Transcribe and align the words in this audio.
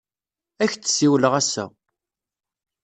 Ad 0.61 0.63
ak-d-siwleɣ 0.69 1.33
ass-a. 1.41 1.65